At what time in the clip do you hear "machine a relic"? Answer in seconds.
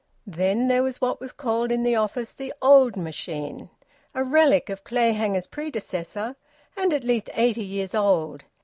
2.95-4.67